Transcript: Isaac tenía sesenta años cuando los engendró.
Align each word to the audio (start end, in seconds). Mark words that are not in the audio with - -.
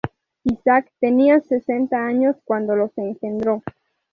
Isaac 0.49 0.91
tenía 0.99 1.41
sesenta 1.41 2.03
años 2.07 2.35
cuando 2.43 2.75
los 2.75 2.89
engendró. 2.97 3.61